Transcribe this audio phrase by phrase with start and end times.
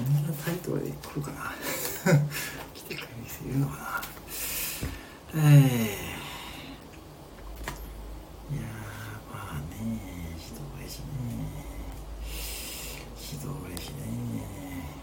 [0.00, 1.52] こんなタイトルで来るかな。
[2.72, 4.02] 来てくれる人いるのかな。
[5.32, 5.42] えー、
[8.54, 11.06] いやーまあね人嬉しいね
[13.16, 15.00] 人嬉しいねね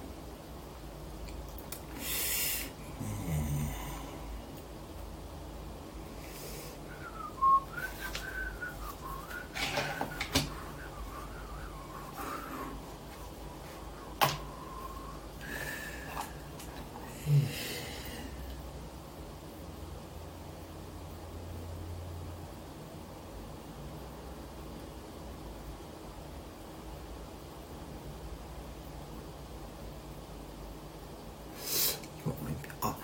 [32.81, 32.95] あ、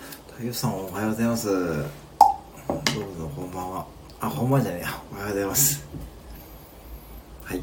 [0.44, 1.48] 太陽さんおはようございます。
[1.48, 1.56] どう
[3.16, 3.86] ぞこんばんは。
[4.20, 4.88] あ、こんばんじゃねえや。
[5.10, 5.86] おはようございます。
[7.44, 7.62] はい。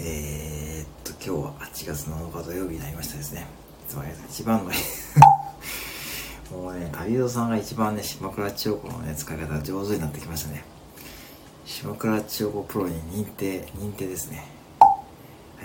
[0.00, 3.46] えー、っと、今日は8月7日土曜日になりましたですね。
[3.86, 4.70] いつもありがとう一番の
[6.58, 10.64] もうね、旅人さんが一番ね、島倉千代子のね、使い方が上手になってきましたね。
[11.66, 14.48] 島倉千代子プロに認定、認定ですね。
[14.80, 14.86] は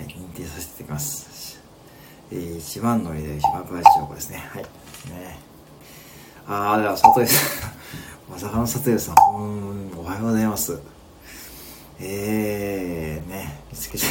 [0.02, 1.58] い、認定させていただきます。
[2.30, 4.36] えー、一番乗りで島倉千代子ですね。
[4.52, 4.81] はい。
[6.48, 6.54] ね。
[6.54, 7.72] あ、では、佐藤さん。
[8.30, 9.14] まさかの佐藤さん。
[9.36, 10.78] うん、おはようございます。
[12.00, 14.04] えー、ね、見つけて。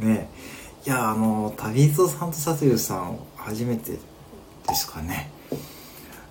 [0.04, 0.28] ね
[0.84, 5.30] いや、あの、旅人さんと佐藤さん、初めてですかね。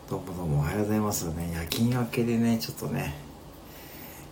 [0.09, 1.51] どうもどうもおはようございますね。
[1.53, 3.15] 夜勤明けでね、ちょっとね、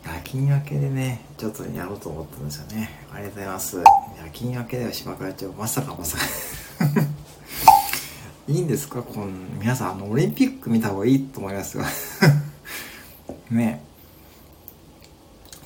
[0.06, 2.90] 夜勤明けでね、ちょっとやろうと思ったんですよね。
[3.14, 3.78] ありがとうございます。
[3.78, 6.24] 夜勤明けでは島倉町、まさかまさか。
[8.50, 9.04] いいんですか？
[9.04, 9.28] この、
[9.60, 11.84] 皆さん、あの、オリンピック見た方がいいと思いますよ。
[13.52, 13.84] ね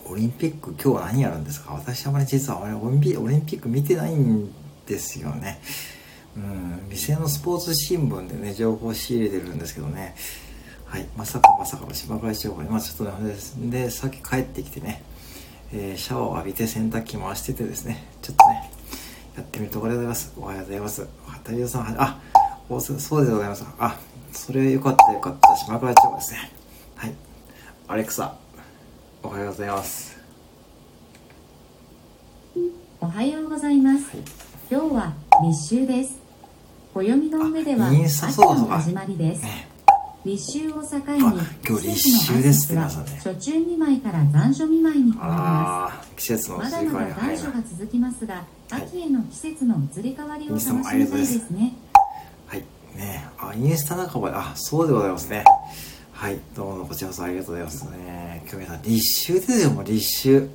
[0.06, 1.73] オリンピック今日は何やるんですか？
[1.73, 2.90] 私あまり実はあまりオ
[3.28, 4.52] リンピック見てないん
[4.86, 5.62] ですよね。
[6.36, 10.13] うん、店のスポーツ新聞でね、情報仕入れてるんですけどね。
[10.85, 13.34] はい、まさかまさかの島倉千代子に、まあちょっとね、
[13.69, 15.03] で、さっき帰ってきてね、
[15.72, 18.72] えーシャワーを浴びて洗濯機回しててですね、ちょっとね、
[19.38, 20.34] やってみるところでございます。
[20.38, 21.08] おはようございます。
[21.44, 22.19] 太陽さん、あ、
[22.69, 23.66] おそうそうでございます。
[23.78, 23.97] あ、
[24.31, 25.56] それよかったよかった。
[25.57, 26.51] 島倉千代子ですね。
[26.96, 27.13] はい。
[27.88, 28.35] アレクサ、
[29.22, 30.18] おはようございます。
[33.02, 34.06] おはようございます。
[34.06, 34.25] はい。
[34.72, 35.13] 今日は
[35.44, 36.18] 立秋です。
[36.94, 39.41] 暦の上では秋の始まりです。
[39.44, 39.68] ね
[40.25, 41.34] 立秋を境にあ
[41.68, 46.50] 今日立秋ですね初中見舞いから残暑見舞いに変わりまあー、季節す。
[46.50, 47.38] のまだまだ残。
[47.38, 51.73] 暑が続きますが、はい秋への季節の移り変わりを楽しみたいですね。
[52.96, 55.44] ねあ、インスタ仲間で、あ、そうでございますね。
[56.12, 56.40] はい。
[56.56, 58.44] どうもこちらこそありがとうございますね。
[58.44, 60.50] 今日皆さん、立秋ですよ、もう立秋。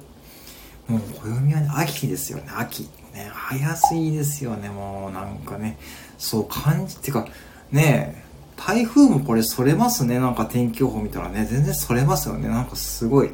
[0.90, 2.88] もう暦はね、秋ですよね、秋。
[3.12, 5.76] ね、早すぎですよね、もうなんかね。
[6.16, 7.26] そう感じ、てか、
[7.70, 8.24] ね
[8.56, 13.30] 台風もこれそれますね、なんか天気予報見たらね、全然それますよね、なんかすごい。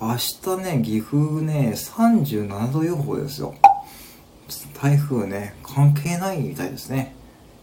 [0.00, 3.54] 明日ね、岐阜ね、37度予報ですよ。
[4.80, 7.14] 台風ね、関係ないみたいですね。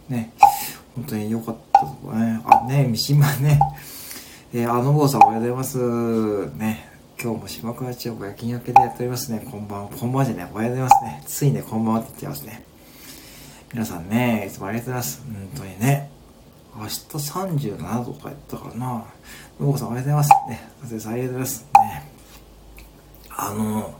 [0.08, 0.32] ね、
[0.94, 2.40] 本当に良かったとこね。
[2.44, 3.58] あ、ね、三島ね。
[4.54, 6.46] えー、あの坊さんおはようございます。
[6.56, 6.88] ね、
[7.22, 9.46] 今日も島倉千代子夜勤明けでやっておりますね。
[9.50, 9.88] こんばんは。
[9.90, 11.22] こんばんはじゃね、おはようございますね。
[11.26, 12.64] ついね、こんばんはって言ってますね。
[13.72, 15.22] 皆さんね、いつもありがとうございます。
[15.24, 16.10] 本当にね。
[16.74, 19.04] 明日37度とか言ったからな。
[19.60, 20.30] のぼさんおはようございます。
[20.48, 21.66] ね、ささんありがとうございます。
[21.74, 22.12] ね。
[23.30, 23.94] あの、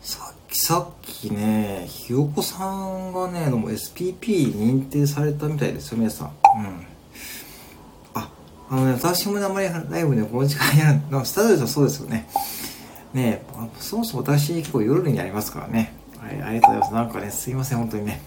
[0.00, 6.28] さっきさっきね、ひよこさんがね、もう SPP 認定されたみたいですよ、皆さん。
[6.28, 6.86] うん。
[8.14, 8.30] あ、
[8.70, 12.28] あのね、私もね、あまりライブね、この時間やるの、スタジオではそうですよね。
[13.12, 15.94] ねあそもそも私結構夜にやりますからね。
[16.18, 16.94] はい、ありがとうございます。
[16.94, 18.20] なんかね、すいません、本当にね。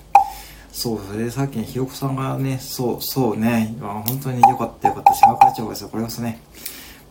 [0.71, 6.39] そう、それでさっきね、ひよこさんがね、そう、そうね、本当に良かったよかった、島倉町ですよ、これこそね。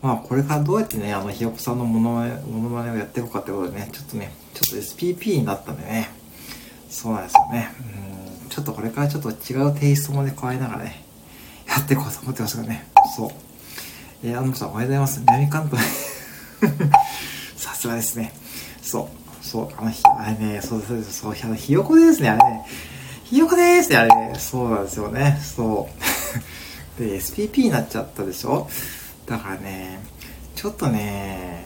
[0.01, 6.09] まあ、これからどうやってね、あの、ひよこさんのものまね、ものまねをやっていこうかってことでね、ちょっとね、ちょっと SPP になったんでね、
[6.89, 7.69] そうなんですよね。
[8.43, 11.03] うん、ちょっとこれからちょっと違うテイストもね、加えながらね、
[11.67, 12.87] やっていこうと思ってますからね。
[13.15, 13.29] そう。
[14.23, 15.19] えー、安野さんおはようございます。
[15.19, 15.83] 南関東。
[17.57, 18.33] さすがですね。
[18.81, 19.09] そ
[19.41, 19.45] う。
[19.45, 19.69] そう。
[19.77, 22.65] あの、ひあれね、そうそうそう、ひよこですね、あれね。
[23.23, 24.35] ひよこですね、あれね。
[24.37, 25.39] そうなんですよね。
[25.43, 25.89] そ
[26.97, 27.01] う。
[27.03, 28.69] で、SPP になっちゃったでしょ？
[29.27, 29.99] だからね、
[30.55, 31.65] ちょっとね、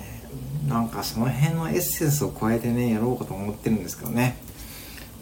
[0.67, 4.35] なんかその辺のエッセンスを加えてね、やろうかと思ってるんですけどね。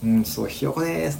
[0.01, 1.19] うん、そう、ひよこです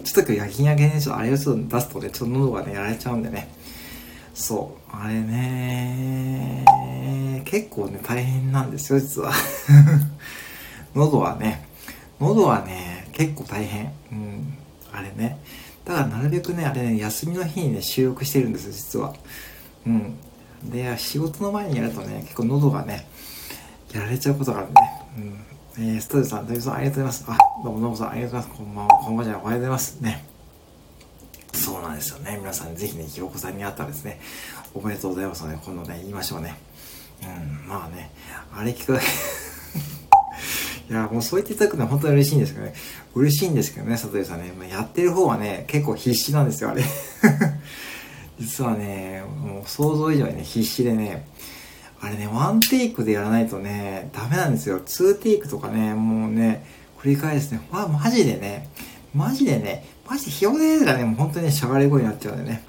[0.02, 3.48] ちょっと今日夜勤明けね、ちょっとあれをちょっと出すとね、ちょっと喉がね、やられちゃうんでね。
[4.32, 6.64] そう、あれね、
[7.44, 9.32] 結構ね、大変なんですよ、実は。
[10.96, 11.68] 喉はね、
[12.18, 13.92] 喉はね、結構大変。
[14.10, 14.54] うん。
[14.90, 15.38] あれね。
[15.84, 19.14] だからなるべくね、あれね、休みの日にね、収録してるんですよ、実は。
[19.86, 20.16] うん。
[20.70, 23.06] で、仕事の前にやるとね、結構喉がね、
[23.92, 24.80] やられちゃうことがあるんで、
[25.18, 25.50] うん。
[25.78, 27.24] えー、ストレスさん、大丈さん、ありがとうございます。
[27.28, 28.58] あ、どうもどうもさん、ありがとうございます。
[28.58, 30.00] こんばんは、こんばんは、おはようございます。
[30.00, 30.24] ね。
[31.52, 32.36] そうなんですよね。
[32.38, 34.20] 皆さん、ぜひね、ひよこさんに会ったらですね、
[34.74, 36.56] おめでとうございますので、今度ね、言いましょうね。
[37.22, 37.26] う
[37.64, 38.10] ん、まあね、
[38.54, 39.06] あれ聞くだけ
[40.90, 42.74] いや、もうそう言っていただくのは本当に嬉しいんですけどね。
[43.14, 44.52] 嬉しいんですけどね、佐藤さんね。
[44.58, 46.82] まあ、やってる方はね、結構必死なんですよ、あれ。
[48.40, 51.26] 実はね、もう想像以上にね、必死でね、
[52.00, 54.80] あれね、ワンテイクでやらないとね、ダメなんですよ。
[54.80, 56.64] ツーテイクとかね、もうね、
[56.98, 57.60] 繰り返すね。
[57.70, 58.70] まあ、マジでね、
[59.14, 62.64] マジでね、マジでひよでーがね、もう本当にね、しゃがれ声になっちゃうんでね。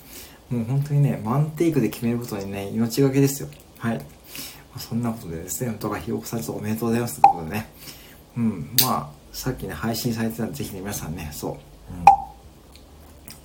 [0.49, 3.47] もう本当にね、ワンテイクで決めることにね、命がけですよ。
[3.77, 3.95] はい。
[3.95, 4.03] ま
[4.75, 7.69] あ、そんなことでですね、とかひよこさんとおめでとうございますということでね。
[8.35, 11.51] うん、まあ、さっきね、配信されてたんで、ぜひね、皆さんね、そう。
[11.51, 11.57] うん。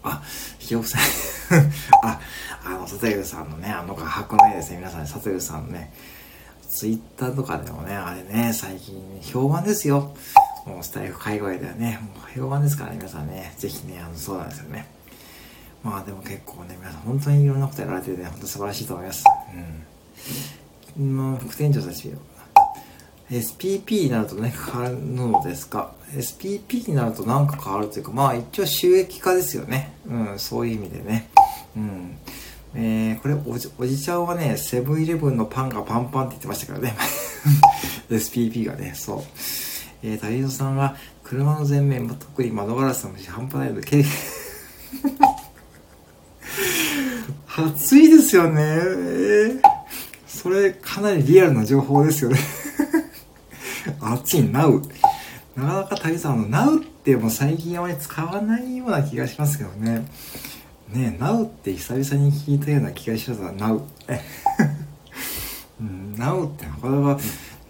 [0.03, 0.23] あ、
[0.67, 1.01] ひよさん
[2.03, 2.21] あ、
[2.65, 5.93] あの、佐藤さんのね、あの画伯の絵ですね、皆さん、ね、佐藤さんのね、
[6.69, 10.13] ツイッターとかでもね、あれね、最近、評判ですよ。
[10.67, 14.89] もうスタイフ海外ではね、もう評判ですからね、皆さんね、ぜひね、あの、そうなんですよね。
[15.85, 19.25] まあでも結構ね、皆さん本当にいろんなことやられてて、ね、本当素晴らしいと思います。
[20.99, 21.17] うん。
[21.17, 22.13] まあ、副店長たち、
[23.31, 29.93] SPP になると何か変わるのですか ?SPP になると何か変わるというか、まあ一応収益化ですよね。
[30.07, 31.29] うん、そういう意味でね。
[31.77, 32.19] うん。
[32.75, 36.95] えー、これおじ、おじちゃんはね、セブンイレブンのパンがパンパンって言ってましたからね。
[38.11, 39.23] SPP がね、そう。
[40.03, 40.95] えー、タリーさんは、
[41.25, 44.05] 車の前面も、特に窓ガラスの虫半端ないので、
[47.57, 48.63] 暑 いですよね。
[48.63, 49.61] えー、
[50.29, 52.39] それ、かなりリアルな情報ですよね。
[54.13, 54.83] 暑い、ナウ。
[55.57, 60.07] なかなかタリさん、あの、ナウってもう最近あまり使わないような気がしますけどね。
[60.93, 63.83] ねナウって久々に聞いたような気がしますが、ナウ。
[65.81, 67.23] うん、ナウってなかなか、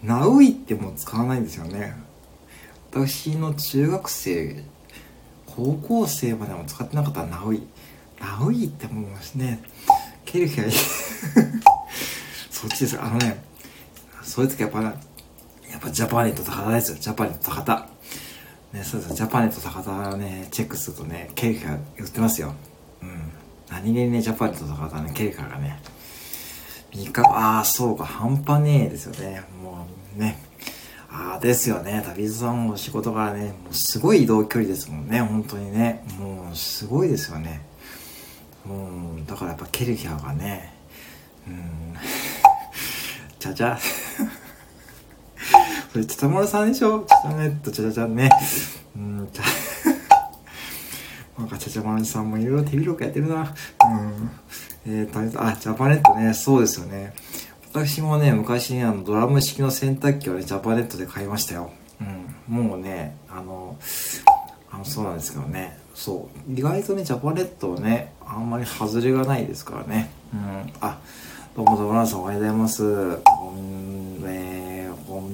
[0.03, 1.95] ナウイってもう使わないんですよね。
[2.91, 4.63] 私の中学生、
[5.45, 7.63] 高校生までも使ってなかったナウイ。
[8.19, 9.61] ナウイってもうね、
[10.25, 10.69] ケルヒャ
[12.51, 13.01] そっちです。
[13.01, 13.43] あのね、
[14.23, 14.95] そういう時やっぱ、
[15.77, 16.97] やっぱジャパネット高田ですよ。
[16.99, 17.87] ジャパネット高田。
[18.73, 22.55] ね、そうですジャパネット高田をね、チェックするとね、ケルヒャ売ってますよ。
[23.03, 23.31] うん。
[23.69, 25.79] 何気にね、ジャパネット高田ね、ケルヒャがね、
[26.93, 29.43] 3日、ああ、そうか、半端ねえですよね。
[29.61, 29.85] も
[30.17, 30.41] うね、
[31.11, 32.03] ああ、ですよね。
[32.07, 35.21] 旅人さんも仕事からね、もうすごい移動距離ですもんね。
[35.21, 36.03] 本当にね。
[36.17, 37.61] もうすごいですよね。
[38.65, 40.73] もう、だからやっぱケルヒャーがね、
[41.47, 41.95] うん、
[43.37, 43.77] ちゃちゃ。
[45.91, 48.29] それ、ちゃちゃまるさんでしょちゃちゃねっとちゃちゃちゃね。
[48.95, 49.43] うん、ちゃ、
[51.39, 53.53] なんかちゃちゃまるさんもいろいろ手広くやってるな。
[53.85, 54.31] うん。
[54.89, 57.13] えーと、あ、ジャパネットね、そうですよね。
[57.71, 61.71] 私もね、昔、あの、ドラム式の洗濯機をね、ジャパネットで買いましたよ。
[62.49, 62.55] うん。
[62.65, 63.77] もうね、あの、
[64.71, 65.77] あの、そうなんですけどね。
[65.93, 66.51] そう。
[66.51, 70.09] 意外とね、ジャパネットはね、あんまり外れがないですからね。
[70.33, 70.73] うん。
[70.81, 70.97] あ、
[71.55, 72.83] どうもどうもさんおはようございます。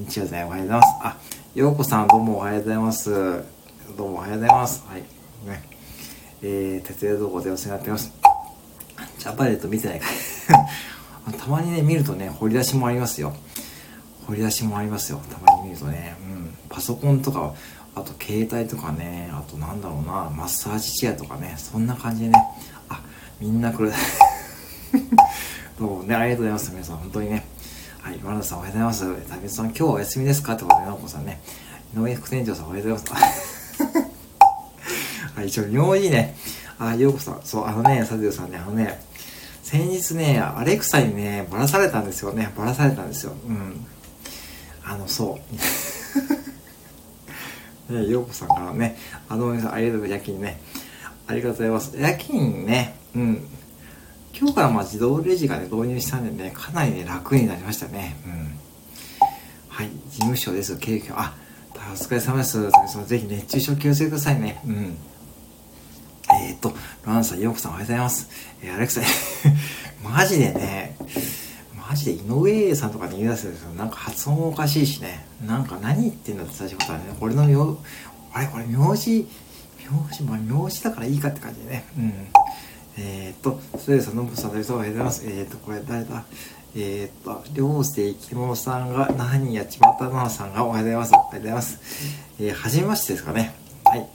[0.03, 0.87] ん、えー、こんにちはね、おはようございます。
[1.01, 1.17] あ、
[1.55, 3.43] ようこさんどうもおはようございます。
[3.97, 4.85] どうもおはようございます。
[4.87, 5.01] はい。
[5.01, 5.63] ね。
[6.41, 8.11] えー、徹夜動画でお世話になってます。
[9.17, 10.07] ジャパネット見てないか
[11.39, 13.33] たまにね、見るとね、掘り出しもありますよ。
[14.27, 15.21] 掘り出しもありますよ。
[15.29, 16.15] たまに見るとね。
[16.21, 16.53] うん。
[16.69, 17.53] パソコンとか、
[17.95, 22.43] あと携帯とかね、あとなんだろうな、マッサージチェアとかね、そんな感じでね。
[22.89, 23.01] あ、
[23.39, 23.91] みんなこれ
[25.79, 26.71] どうもね、ありがとうございます。
[26.71, 27.52] 皆さん、本当にね。
[28.03, 29.29] はい、ワ田さんおはようございます。
[29.29, 30.55] 竹内さん、今日お休みですか？
[30.55, 31.39] ってことで、直子さんね。
[31.95, 33.83] 井上副店長さんおはようございます。
[35.35, 36.35] はい、一応、名字ね。
[36.79, 37.39] あ、ようこさん。
[37.45, 39.01] そう、あのね、佐藤さんね、あのね、
[39.63, 42.51] 先日ね、アレクサにね、ばらされたんですよね。
[42.57, 43.31] ばらされたんですよ。
[43.47, 43.85] うん。
[44.83, 45.39] あの、そ
[47.89, 47.93] う。
[48.03, 48.97] ね、ようこさんからね、
[49.29, 50.11] あの、ありがとうございます。
[50.11, 50.59] 夜勤ね。
[51.27, 51.93] ありがとうございます。
[51.97, 53.47] 夜勤ね、うん。
[54.35, 58.15] 今日からまあ自動レジがね、導入したんでね、かなりね、楽になりましたね。
[58.25, 58.59] うん。
[59.69, 60.77] はい、事務所です。
[60.77, 61.35] 経理あ、
[61.75, 62.59] お疲れ様です。
[63.05, 64.59] ぜひ熱中症気をつけてくださいね。
[64.65, 64.97] うん。
[66.41, 66.73] えー、っと、
[67.05, 68.29] ロアンさん、ヨーコさんおはようございます。
[68.63, 69.01] えー、アレクサ、
[70.03, 70.97] マジでね、
[71.87, 73.73] マジで井上さんとかに言い出すんですよ。
[73.75, 75.25] なんか発音おかしいしね。
[75.45, 77.05] なんか何言ってんだって最初からね。
[77.21, 77.77] 俺の名、
[78.33, 79.27] あれこれ名字、
[79.77, 81.85] 名字、まあ名字だからいいかって感じでね。
[81.97, 82.13] うん。
[82.97, 85.23] えー、っと、それでさ、ノブさん、大丈夫おはようございます。
[85.25, 86.23] えー、っと、これ誰だ？
[86.75, 91.13] えー、っと、両生生き物さんが、何人やちまったなさんが、おはようございます。
[91.13, 91.79] おはようございます。
[92.39, 93.55] えー、はじめましてですかね。
[93.85, 94.07] はい。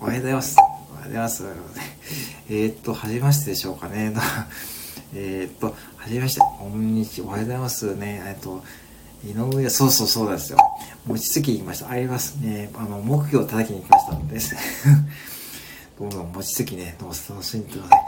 [0.00, 0.56] おはようございます。
[0.58, 1.44] おはようございます。
[2.50, 4.14] え、っと、はじめましてでしょうかね。
[5.14, 5.74] えっと、は
[6.08, 6.40] じめまして。
[6.40, 7.28] こんにちは。
[7.28, 8.22] おはようございますね。
[8.26, 8.62] えっと、
[9.24, 10.58] 井上、そうそうそうですよ。
[11.06, 11.90] 餅つきに行きました。
[11.90, 12.70] ありますね。
[12.74, 14.54] あの、木魚を叩きに行きましたんです。
[16.00, 18.00] どうも餅つきね、どうぞ楽しんでください。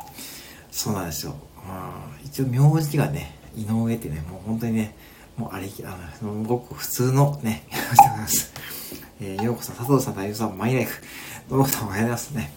[0.70, 1.36] そうなんですよ。
[1.68, 4.96] まあ、一応名字がね、井上ってね、もう本当にね、
[5.36, 8.50] もうあれ、あの、ごく普通のね、やしてます。
[9.20, 11.02] えー、ようこそ、佐藤さん、大夫さん、マイライフ。
[11.50, 12.54] どうもおはようございますね。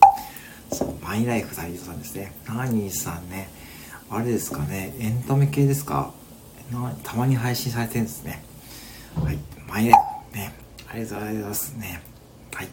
[0.72, 2.34] そう、マイライフ大夫さんですね。
[2.48, 3.50] ナーニーさんね、
[4.10, 6.13] あれですかね、エンタメ系ですか？
[7.04, 8.42] たまに配信されてるんですね。
[9.22, 9.38] はい。
[9.68, 10.01] マイライ
[10.32, 10.38] フ。
[10.38, 10.54] ね。
[10.88, 12.01] ありがとうございますね。
[12.54, 12.70] はい。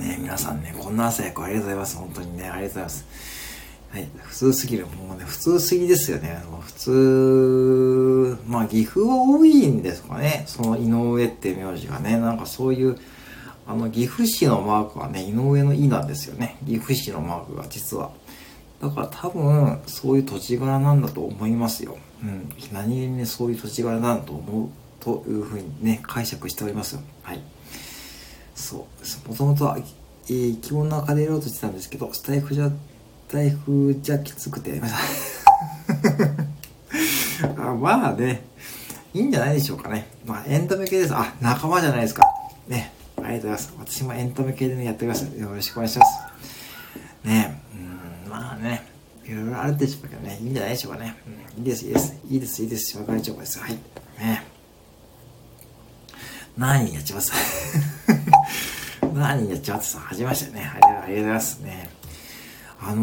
[0.00, 1.96] ね皆さんね、こんな朝早くありがとうございます。
[1.96, 3.06] 本当にね、ありがとうございます。
[3.90, 4.08] はい。
[4.22, 4.86] 普通すぎる。
[4.86, 6.42] もうね、普通すぎですよね。
[6.50, 10.44] もう普通、まあ、岐阜は多いんですかね。
[10.46, 12.18] その井上って名字がね。
[12.18, 12.98] なんかそういう、
[13.66, 16.58] あの、岐阜市のマークはね、井上の「井」なんですよね。
[16.66, 18.10] 岐阜市のマークが実は。
[18.82, 21.96] だから多分、そういう土地柄なんだと思いますよ。
[22.22, 22.52] うん。
[22.72, 24.68] 何気にね、そういう土地柄なんだと思う
[25.00, 26.98] というふうにね、解釈しております。
[27.22, 27.40] はい。
[28.58, 28.86] そ
[29.26, 29.28] う。
[29.28, 32.72] もともとは、えー、生き物の中でやろうとしてたんですけど、スタイフじゃ、ス
[33.28, 34.98] タイフじゃきつくてやりました。
[37.70, 38.42] あまあね、
[39.14, 40.08] いいんじゃないでしょうかね。
[40.26, 41.14] まあ、エンタメ系です。
[41.14, 42.24] あ、仲間じゃないですか。
[42.66, 42.92] ね。
[43.16, 43.74] ありがとうございます。
[43.78, 45.22] 私もエンタメ系でね、やっております。
[45.24, 46.18] よろしくお願いします。
[47.24, 47.62] ね
[48.24, 48.84] うん、まあね、
[49.24, 51.16] いろいろあるでしょうけどね、いいんじゃないでしょうかね。
[51.56, 52.14] うん、いいです、いいです。
[52.28, 52.98] いいです、いいです。
[52.98, 53.60] 若い情報です。
[53.60, 53.72] はい。
[54.18, 54.44] ね
[56.56, 57.24] 何やっちゃいまっ
[59.18, 60.62] た何やっちまったさ、始めましたよね。
[60.62, 61.90] ありがとうございますね。
[62.80, 63.02] あの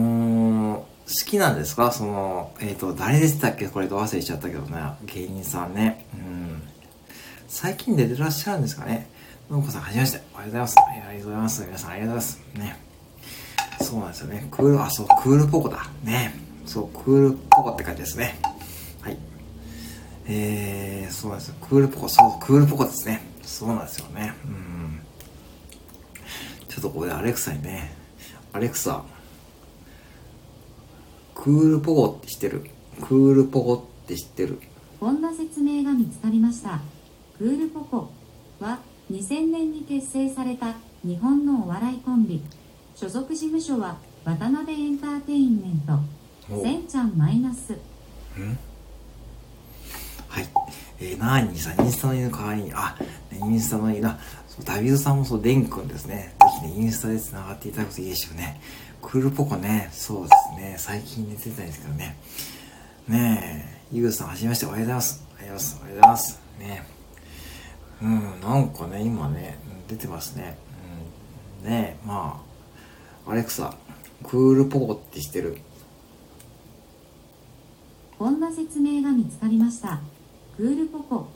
[0.81, 1.91] ー、好きなんですか？
[1.91, 3.67] その、えっ、ー、と、誰でしたっけ？
[3.67, 4.81] これと忘れちゃったけどね。
[5.05, 6.05] 芸人さんね。
[6.13, 6.62] うん。
[7.48, 9.10] 最近出てらっしゃるんですかね？
[9.50, 10.22] のんこさん、はじめまして。
[10.34, 10.75] おはようございます。
[10.79, 11.65] ありがとうございます。
[11.65, 12.39] 皆さん、ありがとうございます。
[12.57, 12.79] ね。
[13.81, 14.48] そうなんですよね。
[14.50, 15.86] クール、あ、そう、クールポコだ。
[16.03, 16.34] ね。
[16.65, 18.39] そう、クールポコって感じですね。
[19.01, 19.17] はい。
[20.27, 21.55] えー、そうなんですよ。
[21.62, 23.22] クールポコ、そう、クールポコですね。
[23.43, 24.34] そうなんですよね。
[24.45, 25.01] うん。
[26.75, 27.96] ちょっとここでアレクサにね、
[28.51, 29.01] アレクサ、
[31.34, 32.65] クールポコって知ってる？
[33.01, 34.60] クールポコって知ってる？
[35.00, 36.82] こんな説明が見つかりました。
[37.38, 38.12] クールポコ
[38.60, 38.79] は
[39.10, 42.44] 2000年に結成された日本のお笑いコンビ。
[42.94, 46.62] 所属事務所は渡辺エンターテインメント。
[46.62, 47.72] せんちゃんマイナス。
[50.27, 50.48] はい。
[51.00, 51.86] えー、なーにさん。
[51.86, 52.98] インスタの犬かわいいあ
[53.32, 54.10] インスタの犬
[54.48, 58.60] そうダビドさんもそうデン君ですねねインスタで繋がっていただくといいでしょうね。
[59.02, 60.76] クールポコねそうですね。
[60.78, 62.18] 最近出てたんですけどね。
[63.08, 64.66] ねえゆうさんはじめまして。
[64.66, 65.24] おはようございます。
[65.32, 65.80] おはようございます。
[65.80, 66.40] おはようございます。
[66.60, 66.88] ね。
[68.02, 69.58] うん、なんかね、今ね、
[69.88, 70.58] 出てますね。
[71.64, 72.42] うん、ねま
[73.26, 73.76] あ、アレクサ、
[74.24, 75.58] クールポコってしてる？
[78.18, 80.02] こんな説明が見つかりました。
[80.58, 81.28] クールポコ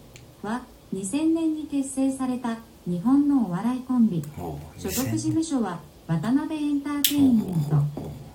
[0.42, 2.58] は2000年に結成された
[2.90, 4.24] 日本のお笑いコンビ。
[4.36, 7.76] 所属事務所は渡辺エンターテインメント。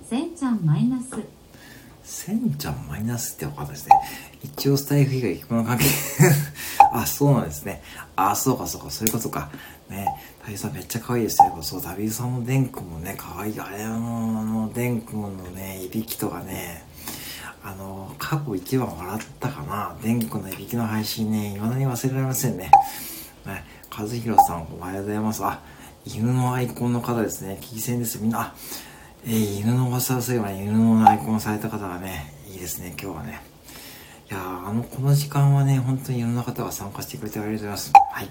[0.08, 1.08] せんちゃんマイナス。
[2.04, 3.96] せんちゃんマイナスって分かったですね。
[4.44, 5.84] 一応スタイフ以外生き物関係
[6.92, 7.82] あ、そうなんですね。
[8.14, 9.50] あ、そうかそうか、そういうことか。
[9.90, 10.06] ね、
[10.44, 11.52] タイさんめっちゃ可愛いですね。
[11.62, 13.58] そう、ダビーさんのデン君もね、可愛い。
[13.58, 16.84] あれ、あの、あの、デン君のね、いびきとかね、
[17.64, 19.96] あの、過去一番笑ったかな。
[20.00, 22.64] デン君のいびきの配信ね、未だに忘れられませんね。
[22.64, 22.70] ね、
[23.96, 25.44] 和弘さん、おはようございます。
[25.44, 25.60] あ、
[26.04, 27.58] 犬のアイコンの方ですね。
[27.60, 28.20] 危機戦です。
[28.20, 28.52] みんな、
[29.24, 33.40] えー、犬の噂をすれば犬のアイコンされた方がね、いいですね、今日はね。
[34.28, 37.92] いやあの、この時間はね、本当にいろんな方が参加してくれてありがとうございます。
[38.10, 38.28] はい。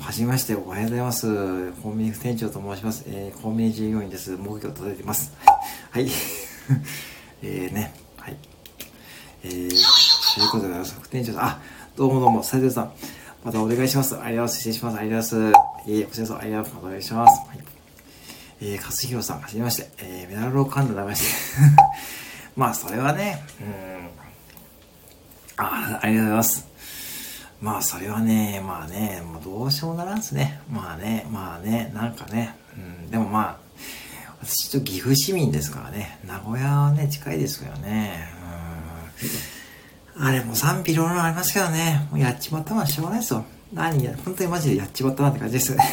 [0.00, 1.72] はじめまして、おはようございます。
[1.74, 3.04] コンビニ副店長と申します。
[3.06, 4.36] えー、コンビニ従業員です。
[4.36, 5.32] 目標届いてます。
[5.92, 6.08] はい。
[7.42, 8.36] えーね、はい。
[9.44, 10.94] えー、ということでございます。
[10.94, 11.60] 副店長さん、あ、
[11.94, 12.92] どうもどうも、斉藤さん。
[13.44, 14.14] またお願いします。
[14.16, 14.56] ありがとうございます。
[14.56, 14.96] 失礼します。
[14.96, 15.90] ありがとうございます。
[15.90, 16.86] えー、こちらこそありがとうございます。
[16.86, 17.48] お願いします。
[17.48, 17.58] はい。
[18.62, 19.90] えー、勝弘さん、はじめまして。
[19.98, 21.26] えー、メダルを噛んだ流して。
[22.56, 25.62] まあ、それはね、うん。
[25.62, 26.66] あありがとうございます。
[27.60, 30.60] まあ、それはね、まあね、もうどうしようもならんすね。
[30.70, 38.26] まあね、まあね、なんかね、うん、でもまあ、私ちょっと岐阜市民ですからね、名古屋はね、近いですけどね、
[39.20, 39.28] うん。
[40.16, 43.44] あれも賛否両論ありますけどね、もうやっちまったのはしょうがないですよ。
[43.72, 45.84] 何や、本当にマジでやっちまったなって感じですよね。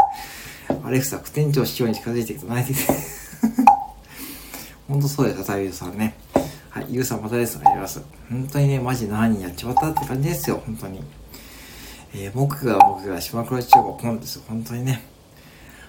[0.82, 2.92] アレクサ、副店長市長に近づいていくと泣いてきて。
[4.88, 6.14] 本当そうですよ、タイさんね。
[6.70, 7.58] はい、ゆうさんまたです。
[7.58, 8.02] がとうございます。
[8.30, 11.04] 本当にね、マジで何やっちまったって感じですよ、本当に。
[12.14, 15.02] えー、僕が僕が島倉千代子ポンですよ、本当にね。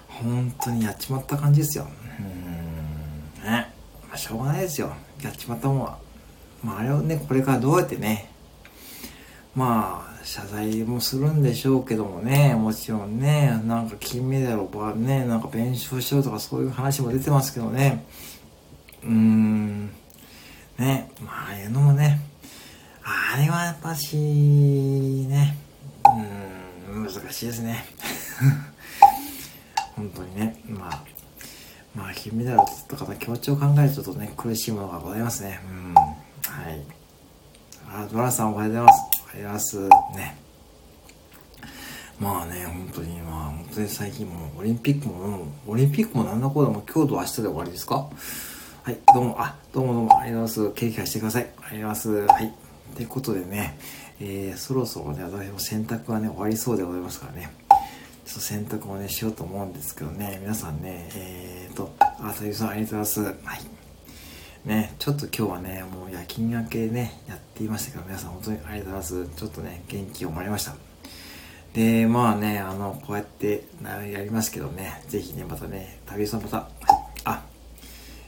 [0.08, 1.88] 本当にやっちまった感じですよ。
[2.20, 3.72] うーん、ね。
[4.08, 4.92] まあ、しょうがないですよ。
[5.22, 6.03] やっちまったもんは。
[6.64, 8.30] まあ、あれをね、これからどうやってね、
[9.54, 18.06] まあ、謝罪もするんでしょうけどもね、もちろんね、なんか金メダルをね、なんか弁償しようとかそういう話も出てますけどね、
[19.02, 19.88] うーん、
[20.78, 22.20] ね、まあ、ああいうのもね、
[23.02, 25.58] あれはやっぱし、ね、
[26.88, 27.84] うん、難しいですね。
[29.94, 31.04] 本当にね、まあ、
[31.94, 35.60] まあ、金メダルを取った方の気持ちを考えるとちょっとね、苦しいものがございますね。
[35.68, 36.23] うん、
[36.54, 36.80] はい。
[37.88, 39.00] あ、ドラさんおはようございます。
[39.24, 39.80] おはようございます。
[40.16, 40.38] ね。
[42.20, 48.08] まあね、本当に、まあ、本当に最近もオリンピックも、オリンピックもなんだこうだも今日と明日で終わりですか？
[48.84, 50.74] はい、どうも、あ、どうもどうも、ありがとうございます。
[50.74, 51.42] ケーキ貸してください。
[51.42, 52.34] ありがとうございます。
[52.34, 52.54] はい。
[52.94, 53.76] ということでね、
[54.20, 57.50] えー、そろそろね、私も洗濯がね、終わりそうでございますからね。
[58.24, 63.44] ちょっと洗濯もね、しようと思うんですけどね、皆さんね、えーと、あ、たゆさんありがとうございます。
[63.44, 63.73] はい。
[64.64, 69.36] ね、ちょっと今日はね、もう夜勤明けね、やっていましたけど、皆さん本当にありがとうございます。
[69.36, 70.74] ちょっとね、元気をもらいました。
[71.74, 76.68] で、まあね、あの、こうやってやりますけどね、ぜひね、またね、旅さんまた、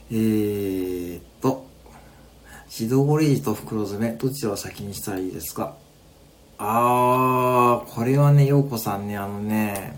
[0.09, 1.65] えー、っと、
[2.67, 5.75] 自動レジと袋詰め、どちらを先にしたらいいですか？
[6.59, 9.97] あー、これはね、ようこさんね、あのね、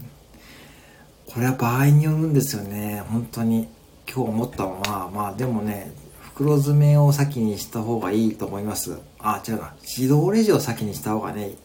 [1.27, 3.67] これは場合によるんですよね、本当に。
[4.11, 5.91] 今日思ったのは、まあでもね、
[6.39, 8.97] 袋詰めを先にした方がいいと思います。
[9.19, 9.73] あ、違うな。
[9.81, 11.55] 自動レジを先にした方がね、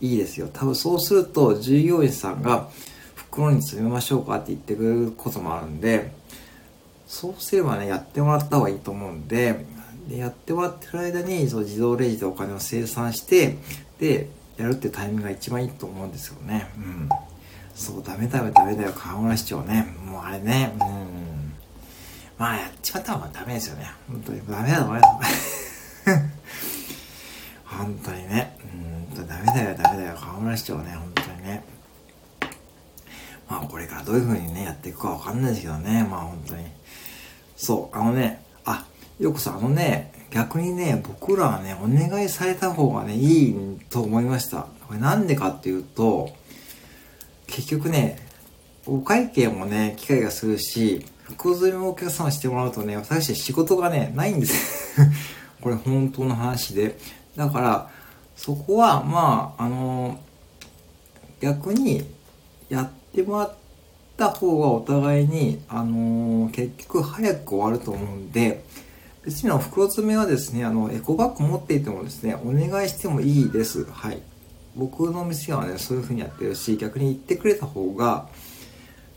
[0.00, 0.48] いいですよ。
[0.52, 2.68] 多分そうすると、従業員さんが
[3.16, 6.12] 袋に詰めましょうかって言ってくれることもあるんで、
[7.08, 9.66] そうすればね、やってもらった方がいいと思うんで、
[10.08, 13.56] でやってもらってる間にその自動レジでお金を生産して、
[13.98, 16.70] で、やるってタイミングが一番いいと思うんですよね。
[16.76, 17.08] うん。
[17.74, 19.92] そう、ダメダメダメだよ、河村市長ね。
[20.06, 21.23] もうあれね、うん。
[22.38, 23.90] まあ、やっちまったらダメですよね。
[24.08, 24.40] 本当に。
[24.48, 26.02] ダメだと思います。
[27.64, 28.58] 本当にね。
[28.74, 31.64] うんと、ダメだよ、ダメだよ、河村市長ね、本当にね。
[33.48, 36.06] まあ、これからどういう風にね、やっていくかわかんないですけどね。
[36.10, 36.64] まあ、本当に。
[37.56, 38.84] そう、あのね、あ、
[39.20, 44.66] よくさ、あのね、逆にね、僕らはね、お願いされた方がね、いいと思いました。
[44.88, 46.34] これなんでかっていうと、
[47.46, 48.18] 結局ね、
[48.86, 55.00] お会計もね、機会がするし、袋詰めをお客様してもらうとね、私仕事がね、ないんです
[55.60, 56.98] これ本当の話で。
[57.36, 57.90] だから、
[58.36, 60.18] そこは、まあ、あの
[61.40, 62.04] 逆に、
[62.68, 63.54] やってもらっ、
[64.16, 68.64] た方がお互いに、あのー、結局早く終わると思うんで、
[69.24, 73.84] 別に袋詰めはですね、あの、エコバッグ持っていてもですね、お願いしてもいいです。
[73.86, 74.22] はい。
[74.76, 78.28] 僕の店はね、そういう風にやってるし、逆に言ってくれた方が、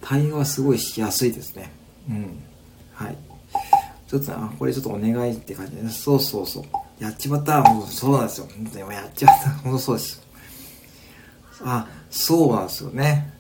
[0.01, 1.71] 対応はすごいしやすいですね。
[2.09, 2.43] うん。
[2.93, 3.17] はい。
[4.07, 6.63] ちょっと、あ、これちょっとお願いって感じで、ね、そうそうそう。
[7.03, 7.61] やっちまった。
[7.61, 8.47] もうそうなんですよ。
[8.55, 9.49] 本当にもうやっちまった。
[9.49, 10.27] 本当そうです。
[11.63, 13.33] あ、そうなんですよね。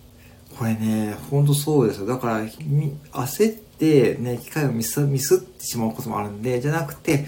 [0.57, 2.05] これね、ほんとそうですよ。
[2.07, 7.25] だから、焦ってね、機械をミスミスってしまうこともあるんで、じゃなくて、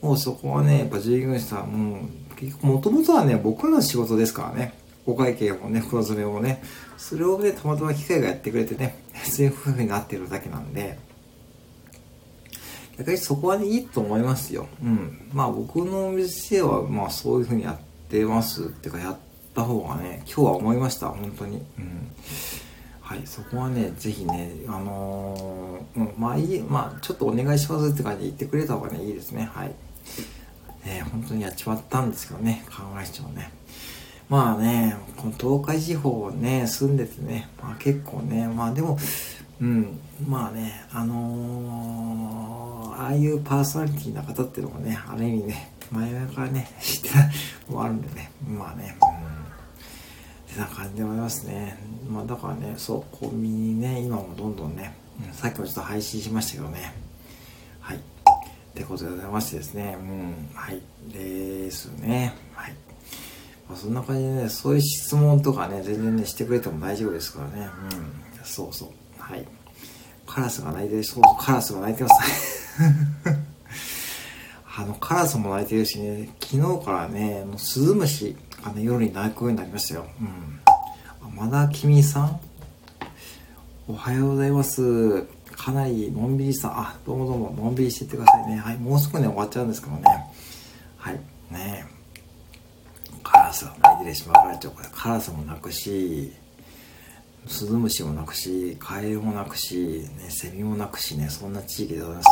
[0.00, 4.74] もうそこはね、やっぱ従業員さん、もう、結局もともとはね、僕らの仕事ですからね。
[5.06, 6.62] お会計もね、袋詰めもね、
[7.02, 11.00] それをね、たまたま機械がやってくれてね、そういう風になってるだけなんで、
[12.96, 14.68] 逆にそこはね、いいと思いますよ。
[14.80, 15.28] うん。
[15.32, 19.16] まあ僕のお店は、まあそういう風にやってますっていうか、やっ
[19.52, 21.08] た方がね、今日は思いました。
[21.08, 21.56] 本当に。
[21.76, 22.12] うん。
[23.00, 29.50] はい、そこはね、ぜひね、あのー、うん、まあいい、まあちょっとお願いしますって感じで言ってくれた方がね、いいですね。
[29.52, 29.74] はい。
[30.84, 33.50] ね、本当にやっちまったんですけどね、考え市長ね。
[34.32, 38.96] まあね、この東海地方ね、住んでてね、まあ結構ね、まあでも、
[39.60, 47.18] うん、まあね、あのー、ああいうパーソナリティな方っていうのもね、ある意味ね、前々からね、知ってた
[47.68, 48.96] のもあるんでね、まあね、
[50.50, 51.78] てな感じでございますね。
[52.08, 54.94] まあだからね、そう、コンビニね、今もどんどんね、
[55.28, 56.94] うん、さっきもちょっと配信しましたけどね。
[57.80, 57.98] はい。
[57.98, 58.00] っ
[58.74, 60.80] てことでございましてですね、うん、はい。
[61.12, 62.32] ですね。
[62.54, 62.74] はい。
[63.72, 67.70] まあそんな感じでね、そういう質問とかね、全然ね、してくれても大丈夫ですからね。
[68.38, 68.88] うん、そうそう。
[69.18, 69.46] はい。
[70.26, 72.78] カラスが鳴いてる、そうそう、カラスが鳴いてます。
[74.76, 80.06] あの、カラスも鳴いてるしね、昨日からね、もうスズムシ、あの夜に泣くようになりましたよ。
[80.20, 80.60] うん。
[81.34, 82.40] まだ君さん？
[83.88, 85.22] おはようございます。
[85.50, 88.58] かなりのんびりした、あ、どうもどうも、のんびりしてってくださいね。
[88.58, 90.02] はい、もうすぐね、終わっちゃうんですけどね。
[90.98, 91.20] はい、
[93.62, 96.32] スが泣いてるしまかれちゃうから、カラスも泣くし、
[97.46, 102.28] スズムシも泣くし、カエルも泣くし、ね、セミも泣くしね、そんな地域でございます。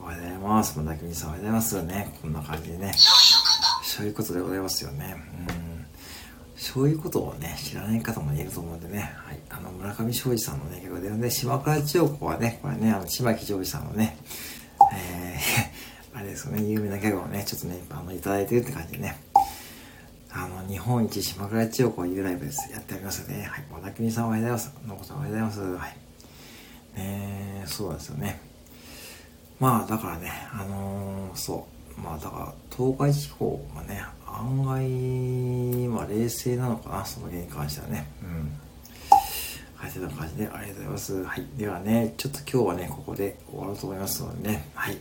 [0.00, 0.78] おはようございます。
[0.78, 2.18] まだきみさんおはようございますよね。
[2.22, 2.92] こんな感じでね。
[3.84, 5.16] そういうことでございますよね。
[5.48, 5.86] うん。
[6.56, 9.12] そういうことをね、知らない方もいると思うんでね。
[9.16, 9.38] はい。
[9.50, 14.16] あの、村上昌司さんのね、曲でね、島倉千代子はね、これね、あの、島木ジョージさんのね、
[14.94, 19.20] えー、 あれですよね、有名なギャグをね、ちょっとね、あの、いただいてるって感じでね。
[20.34, 22.72] あの、日本一島倉千代子いうライブです。
[22.72, 23.42] やっておりますね。
[23.42, 23.64] はい。
[23.70, 24.88] 小田国さんおはようございます。
[24.88, 25.60] のこさんおはようございます。
[25.60, 25.96] はい。
[26.96, 28.40] ねそうですよね。
[29.60, 31.66] まあ、だからね、あのー、そ
[31.98, 32.00] う。
[32.00, 38.06] まあ、だから、東海地方がね、案外、まあ、冷静なのかな、その件に関してはね。
[38.22, 38.58] うん。
[39.76, 41.24] はい、そんな感じで、ありがとうございます。
[41.24, 41.46] はい。
[41.58, 44.70] ではね、ちょっと今日はね、ここで終わろうと思いますのでね。
[44.74, 44.96] はい。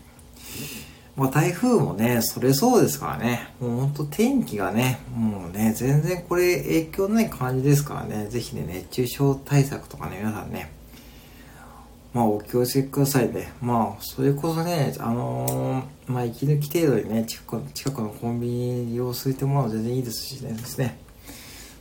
[1.15, 3.49] まあ、台風もね、それそうですからね。
[3.59, 8.27] もうほんと天気がね、もうね、全然これ影響ない感じですからね。
[8.27, 10.71] ぜひね、熱中症対策とかね、皆さんね、
[12.13, 13.51] まあお気をつけくださいね。
[13.61, 20.97] まあ、それこそね、あのー、まあ息抜き程度にね、近く近くのコンビニ利用するってものは全然いいですしね、ですね。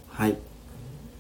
[0.09, 0.37] はい。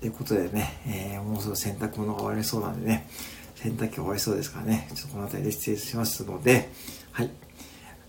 [0.00, 3.08] ということでね、えー、もうすぐ洗濯物が終わりそうなんでね、
[3.56, 6.70] 洗濯機終わりそうですからね、ちょっとこの辺りで失礼しますので、
[7.12, 7.30] はい。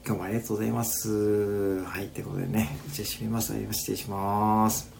[0.05, 1.83] 今日もありがとうございます。
[1.83, 3.53] はい、ということでね、一応閉めます。
[3.71, 4.90] 失礼します。